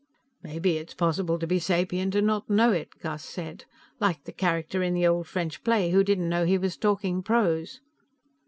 [0.41, 3.65] "Maybe it's possible to be sapient and not know it," Gus said.
[3.99, 7.81] "Like the character in the old French play who didn't know he was talking prose."